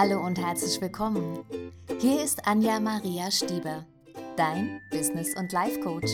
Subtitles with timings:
[0.00, 1.40] Hallo und herzlich willkommen.
[1.98, 3.84] Hier ist Anja Maria Stieber,
[4.36, 6.12] dein Business- und Life Coach.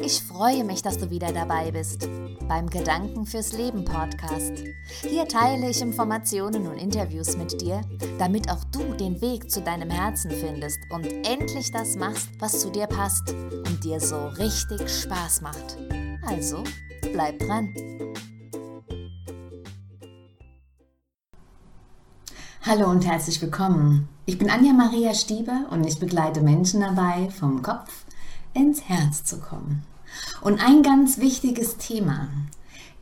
[0.00, 2.08] Ich freue mich, dass du wieder dabei bist
[2.48, 4.64] beim Gedanken fürs Leben Podcast.
[5.02, 7.82] Hier teile ich Informationen und Interviews mit dir,
[8.18, 12.70] damit auch du den Weg zu deinem Herzen findest und endlich das machst, was zu
[12.70, 15.76] dir passt und dir so richtig Spaß macht.
[16.26, 16.64] Also,
[17.12, 17.74] bleib dran.
[22.68, 24.08] Hallo und herzlich willkommen.
[24.24, 28.04] Ich bin Anja Maria Stieber und ich begleite Menschen dabei, vom Kopf
[28.54, 29.84] ins Herz zu kommen.
[30.40, 32.26] Und ein ganz wichtiges Thema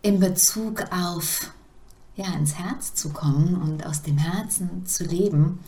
[0.03, 1.51] in Bezug auf
[2.15, 5.61] ja, ins Herz zu kommen und aus dem Herzen zu leben,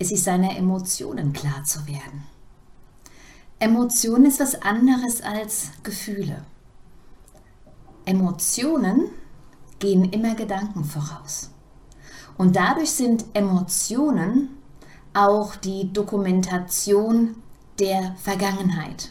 [0.00, 2.24] ist sich seiner Emotionen klar zu werden.
[3.60, 6.44] Emotion ist was anderes als Gefühle.
[8.04, 9.02] Emotionen
[9.78, 11.50] gehen immer Gedanken voraus.
[12.38, 14.48] Und dadurch sind Emotionen
[15.12, 17.34] auch die Dokumentation
[17.78, 19.10] der Vergangenheit.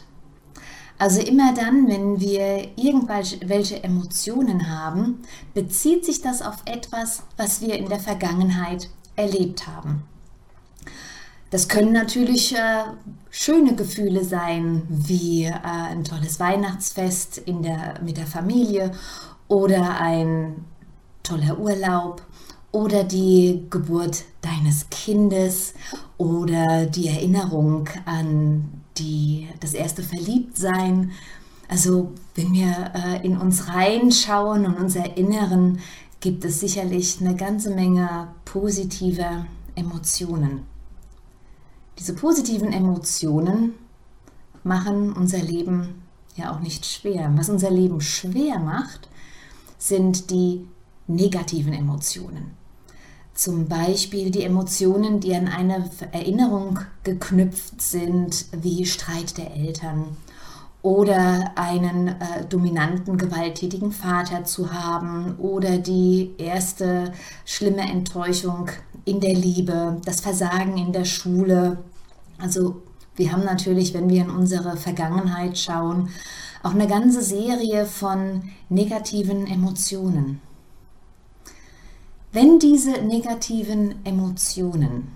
[0.98, 5.22] Also immer dann, wenn wir irgendwelche Emotionen haben,
[5.54, 10.02] bezieht sich das auf etwas, was wir in der Vergangenheit erlebt haben.
[11.50, 12.84] Das können natürlich äh,
[13.30, 18.90] schöne Gefühle sein, wie äh, ein tolles Weihnachtsfest in der, mit der Familie
[19.46, 20.64] oder ein
[21.22, 22.22] toller Urlaub
[22.72, 25.74] oder die Geburt deines Kindes
[26.16, 31.12] oder die Erinnerung an die, das erste Verliebtsein.
[31.68, 35.78] Also wenn wir äh, in uns reinschauen und uns erinnern,
[36.20, 40.62] gibt es sicherlich eine ganze Menge positiver Emotionen.
[41.98, 43.74] Diese positiven Emotionen
[44.64, 46.02] machen unser Leben
[46.36, 47.32] ja auch nicht schwer.
[47.36, 49.08] Was unser Leben schwer macht,
[49.78, 50.66] sind die
[51.06, 52.57] negativen Emotionen.
[53.38, 60.16] Zum Beispiel die Emotionen, die an eine Erinnerung geknüpft sind, wie Streit der Eltern
[60.82, 67.12] oder einen äh, dominanten, gewalttätigen Vater zu haben oder die erste
[67.44, 68.70] schlimme Enttäuschung
[69.04, 71.78] in der Liebe, das Versagen in der Schule.
[72.38, 72.82] Also
[73.14, 76.08] wir haben natürlich, wenn wir in unsere Vergangenheit schauen,
[76.64, 80.40] auch eine ganze Serie von negativen Emotionen.
[82.30, 85.12] Wenn diese negativen Emotionen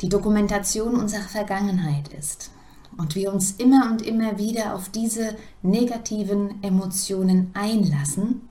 [0.00, 2.50] die Dokumentation unserer Vergangenheit ist
[2.96, 8.48] und wir uns immer und immer wieder auf diese negativen Emotionen einlassen,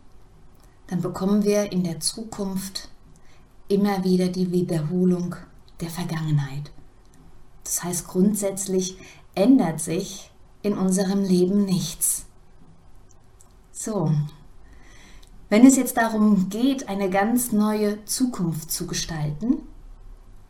[0.87, 2.89] dann bekommen wir in der Zukunft
[3.67, 5.35] immer wieder die Wiederholung
[5.81, 6.71] der Vergangenheit.
[7.63, 8.97] Das heißt, grundsätzlich
[9.33, 10.29] ändert sich
[10.61, 12.25] in unserem Leben nichts.
[13.71, 14.11] So,
[15.49, 19.57] wenn es jetzt darum geht, eine ganz neue Zukunft zu gestalten,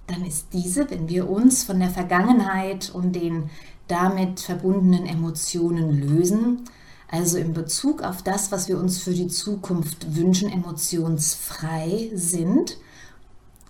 [0.08, 3.50] dann ist diese, wenn wir uns von der Vergangenheit und den
[3.88, 6.64] damit verbundenen Emotionen lösen,
[7.10, 12.78] also in Bezug auf das, was wir uns für die Zukunft wünschen, emotionsfrei sind,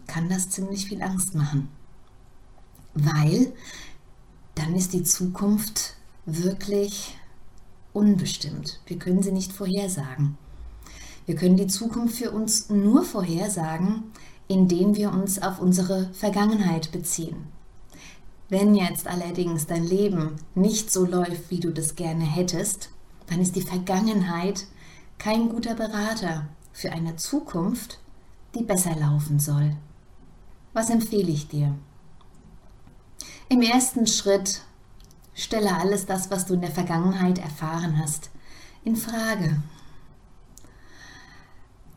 [0.07, 1.69] kann das ziemlich viel Angst machen.
[2.93, 3.53] Weil
[4.55, 5.95] dann ist die Zukunft
[6.25, 7.15] wirklich
[7.93, 8.79] unbestimmt.
[8.87, 10.37] Wir können sie nicht vorhersagen.
[11.27, 14.11] Wir können die Zukunft für uns nur vorhersagen,
[14.47, 17.47] indem wir uns auf unsere Vergangenheit beziehen.
[18.49, 22.91] Wenn jetzt allerdings dein Leben nicht so läuft, wie du das gerne hättest,
[23.27, 24.67] dann ist die Vergangenheit
[25.17, 27.99] kein guter Berater für eine Zukunft,
[28.55, 29.75] die besser laufen soll.
[30.71, 31.75] Was empfehle ich dir?
[33.49, 34.61] Im ersten Schritt
[35.33, 38.29] stelle alles das, was du in der Vergangenheit erfahren hast,
[38.85, 39.61] in Frage.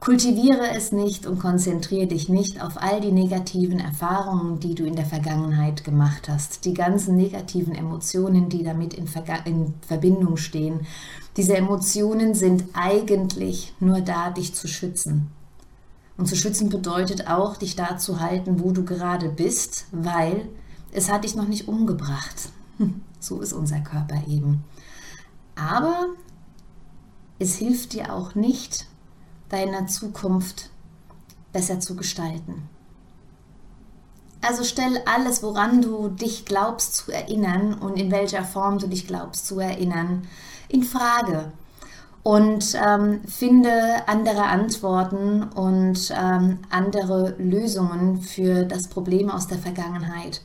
[0.01, 4.97] Kultiviere es nicht und konzentriere dich nicht auf all die negativen Erfahrungen, die du in
[4.97, 6.65] der Vergangenheit gemacht hast.
[6.65, 10.87] Die ganzen negativen Emotionen, die damit in, Verga in Verbindung stehen.
[11.37, 15.31] Diese Emotionen sind eigentlich nur da, dich zu schützen.
[16.17, 20.49] Und zu schützen bedeutet auch, dich da zu halten, wo du gerade bist, weil
[20.93, 22.49] es hat dich noch nicht umgebracht.
[23.23, 24.65] So ist unser Körper eben.
[25.55, 26.07] Aber
[27.39, 28.87] es hilft dir auch nicht,
[29.51, 30.71] deiner Zukunft
[31.53, 32.69] besser zu gestalten.
[34.43, 39.07] Also stell alles, woran du dich glaubst zu erinnern und in welcher Form du dich
[39.07, 40.27] glaubst zu erinnern,
[40.69, 41.53] in Frage
[42.23, 43.71] und ähm, finde
[44.07, 50.43] andere Antworten und ähm, andere Lösungen für das Problem aus der Vergangenheit.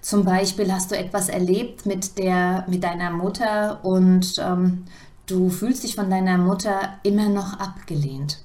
[0.00, 4.84] Zum Beispiel hast du etwas erlebt mit, der, mit deiner Mutter und ähm,
[5.26, 8.38] du fühlst dich von deiner Mutter immer noch abgelehnt.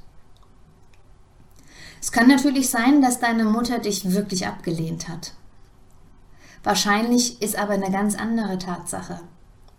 [2.01, 5.33] Es kann natürlich sein, dass deine Mutter dich wirklich abgelehnt hat.
[6.63, 9.19] Wahrscheinlich ist aber eine ganz andere Tatsache.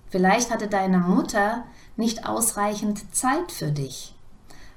[0.08, 1.64] Vielleicht hatte deine Mutter
[1.96, 4.14] nicht ausreichend Zeit für dich,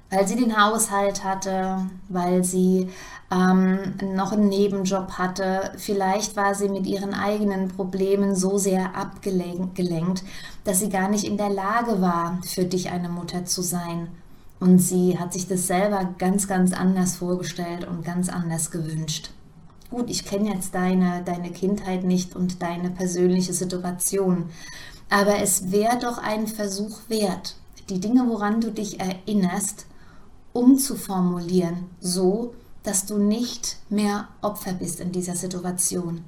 [0.09, 2.89] weil sie den Haushalt hatte, weil sie
[3.35, 5.71] ähm, noch einen Nebenjob hatte.
[5.77, 10.23] Vielleicht war sie mit ihren eigenen Problemen so sehr abgelenkt,
[10.63, 14.07] dass sie gar nicht in der Lage war, für dich eine Mutter zu sein.
[14.59, 19.31] Und sie hat sich das selber ganz, ganz anders vorgestellt und ganz anders gewünscht.
[19.91, 24.45] Gut, ich kenne jetzt deine, deine Kindheit nicht und deine persönliche Situation,
[25.09, 27.55] aber es wäre doch ein Versuch wert,
[27.89, 29.85] die Dinge, woran du dich erinnerst,
[30.53, 32.55] umzuformulieren, so
[32.85, 36.23] dass du nicht mehr Opfer bist in dieser Situation,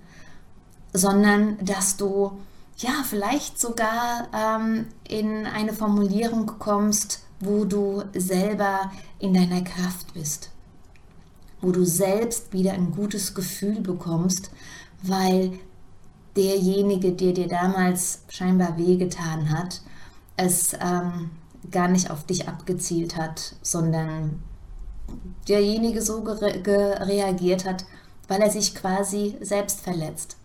[0.94, 2.40] sondern dass du
[2.78, 10.50] ja vielleicht sogar ähm, in eine Formulierung kommst, wo du selber in deiner Kraft bist,
[11.62, 14.52] wo du selbst wieder ein gutes Gefühl bekommst,
[15.04, 15.60] weil
[16.36, 19.82] derjenige, der dir damals scheinbar wehgetan hat,
[20.36, 21.32] es ähm,
[21.72, 24.42] gar nicht auf dich abgezielt hat, sondern
[25.48, 27.86] derjenige so reagiert hat,
[28.28, 30.38] weil er sich quasi selbst verletzt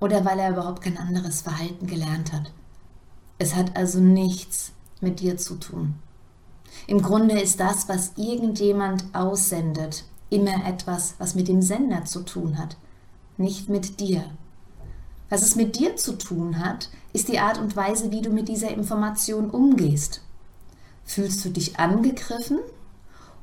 [0.00, 2.52] oder weil er überhaupt kein anderes Verhalten gelernt hat.
[3.38, 5.96] Es hat also nichts mit dir zu tun.
[6.86, 12.58] Im Grunde ist das, was irgendjemand aussendet, immer etwas, was mit dem Sender zu tun
[12.58, 12.76] hat,
[13.36, 14.24] nicht mit dir.
[15.28, 18.48] Was es mit dir zu tun hat, ist die Art und Weise, wie du mit
[18.48, 20.22] dieser Information umgehst.
[21.04, 22.58] Fühlst du dich angegriffen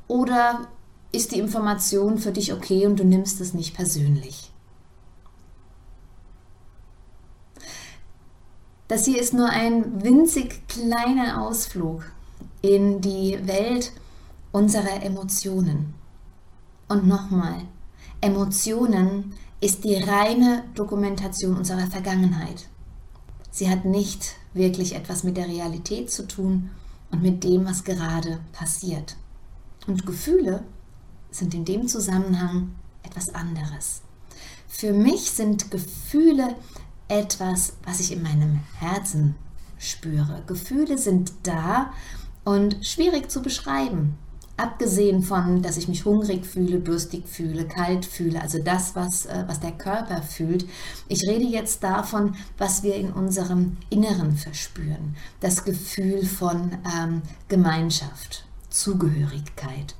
[0.07, 0.67] oder
[1.11, 4.51] ist die Information für dich okay und du nimmst es nicht persönlich?
[8.87, 12.03] Das hier ist nur ein winzig kleiner Ausflug
[12.61, 13.91] in die Welt
[14.51, 15.95] unserer Emotionen.
[16.87, 17.61] Und nochmal,
[18.21, 22.67] Emotionen ist die reine Dokumentation unserer Vergangenheit.
[23.49, 26.69] Sie hat nicht wirklich etwas mit der Realität zu tun
[27.09, 29.15] und mit dem, was gerade passiert.
[29.87, 30.63] Und Gefühle
[31.31, 34.01] sind in dem Zusammenhang etwas anderes.
[34.67, 36.55] Für mich sind Gefühle
[37.07, 39.35] etwas, was ich in meinem Herzen
[39.77, 40.43] spüre.
[40.47, 41.93] Gefühle sind da
[42.43, 44.17] und schwierig zu beschreiben.
[44.57, 49.43] Abgesehen von, dass ich mich hungrig fühle, durstig fühle, kalt fühle, also das, was, äh,
[49.47, 50.65] was der Körper fühlt.
[51.09, 55.17] Ich rede jetzt davon, was wir in unserem Inneren verspüren.
[55.41, 59.95] Das Gefühl von ähm, Gemeinschaft, Zugehörigkeit,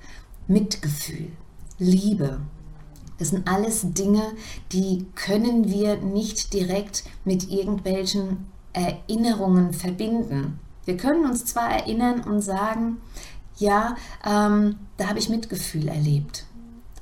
[0.48, 1.32] Mitgefühl,
[1.80, 2.42] Liebe.
[3.18, 4.24] Das sind alles Dinge,
[4.74, 10.60] die können wir nicht direkt mit irgendwelchen Erinnerungen verbinden.
[10.84, 12.98] Wir können uns zwar erinnern und sagen,
[13.58, 13.96] ja,
[14.26, 16.46] ähm, da habe ich Mitgefühl erlebt,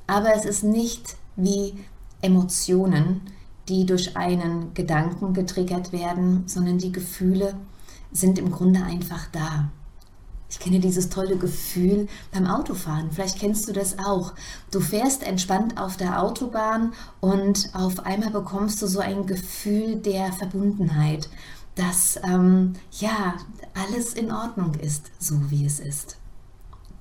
[0.06, 1.74] aber es ist nicht wie
[2.22, 3.22] Emotionen,
[3.68, 7.56] die durch einen Gedanken getriggert werden, sondern die Gefühle
[8.12, 9.70] sind im Grunde einfach da.
[10.54, 13.10] Ich kenne dieses tolle Gefühl beim Autofahren.
[13.10, 14.34] Vielleicht kennst du das auch.
[14.70, 20.32] Du fährst entspannt auf der Autobahn und auf einmal bekommst du so ein Gefühl der
[20.32, 21.28] Verbundenheit,
[21.74, 23.34] dass ähm, ja
[23.74, 26.18] alles in Ordnung ist, so wie es ist.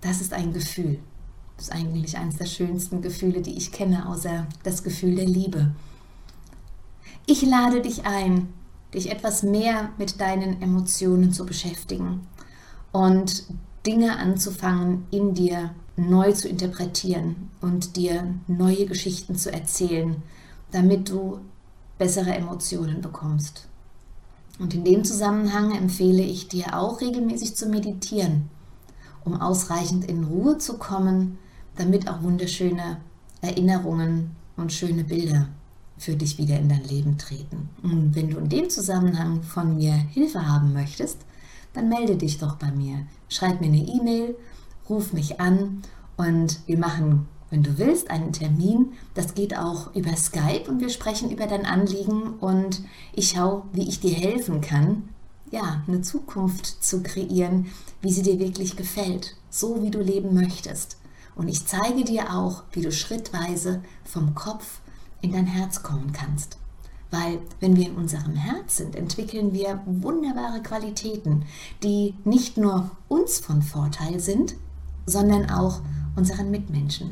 [0.02, 0.98] Das ist ein Gefühl.
[1.56, 5.76] Das ist eigentlich eines der schönsten Gefühle, die ich kenne, außer das Gefühl der Liebe.
[7.28, 8.52] Ich lade dich ein,
[8.96, 12.28] dich etwas mehr mit deinen Emotionen zu beschäftigen
[12.94, 13.44] und
[13.86, 20.16] Dinge anzufangen, in dir neu zu interpretieren und dir neue Geschichten zu erzählen,
[20.72, 21.40] damit du
[21.98, 23.68] bessere Emotionen bekommst.
[24.60, 28.50] Und in dem Zusammenhang empfehle ich dir auch regelmäßig zu meditieren,
[29.26, 31.38] um ausreichend in Ruhe zu kommen,
[31.76, 32.98] damit auch wunderschöne
[33.42, 35.50] Erinnerungen und schöne Bilder
[35.98, 37.70] für dich wieder in dein Leben treten.
[37.82, 41.18] Und wenn du in dem Zusammenhang von mir Hilfe haben möchtest,
[41.74, 43.06] dann melde dich doch bei mir.
[43.30, 44.36] Schreib mir eine E-Mail,
[44.90, 45.82] ruf mich an
[46.18, 48.94] und wir machen wenn du willst, einen Termin.
[49.14, 52.82] Das geht auch über Skype und wir sprechen über dein Anliegen und
[53.14, 55.10] ich schaue, wie ich dir helfen kann,
[55.52, 57.68] ja, eine Zukunft zu kreieren,
[58.02, 60.98] wie sie dir wirklich gefällt, so wie du leben möchtest.
[61.36, 64.80] Und ich zeige dir auch, wie du schrittweise vom Kopf
[65.22, 66.58] in dein Herz kommen kannst.
[67.14, 71.46] Weil wenn wir in unserem Herz sind, entwickeln wir wunderbare Qualitäten,
[71.84, 74.56] die nicht nur uns von Vorteil sind,
[75.06, 75.82] sondern auch
[76.16, 77.12] unseren Mitmenschen.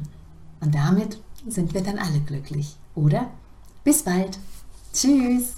[0.59, 3.29] Und damit sind wir dann alle glücklich, oder?
[3.83, 4.39] Bis bald.
[4.91, 5.53] Tschüss.